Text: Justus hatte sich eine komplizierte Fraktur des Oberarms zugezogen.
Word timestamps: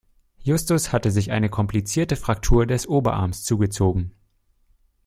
Justus 0.39 0.91
hatte 0.93 1.11
sich 1.11 1.29
eine 1.31 1.47
komplizierte 1.47 2.15
Fraktur 2.15 2.65
des 2.65 2.87
Oberarms 2.87 3.43
zugezogen. 3.43 4.15